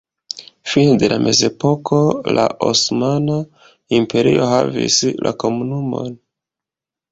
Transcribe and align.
Fine 0.71 0.93
de 1.03 1.09
la 1.11 1.19
mezepoko 1.25 1.99
la 2.39 2.47
Osmana 2.69 3.37
Imperio 3.99 4.49
havis 4.55 4.99
la 5.29 5.37
komunumon. 5.47 6.13